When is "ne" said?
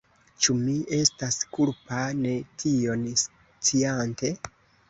2.23-2.33